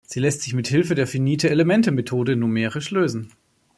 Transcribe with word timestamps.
Sie 0.07 0.19
lässt 0.19 0.41
sich 0.41 0.55
mit 0.55 0.67
Hilfe 0.67 0.95
der 0.95 1.05
Finite-Elemente-Methode 1.05 2.35
numerisch 2.35 2.89
lösen. 2.89 3.31